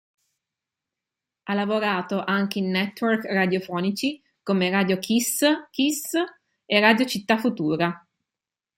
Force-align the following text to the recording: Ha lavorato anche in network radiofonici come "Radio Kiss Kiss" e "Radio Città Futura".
Ha 1.43 1.53
lavorato 1.53 2.23
anche 2.23 2.57
in 2.57 2.71
network 2.71 3.23
radiofonici 3.25 4.19
come 4.41 4.71
"Radio 4.71 4.97
Kiss 4.97 5.43
Kiss" 5.69 6.13
e 6.65 6.79
"Radio 6.79 7.05
Città 7.05 7.37
Futura". 7.37 8.03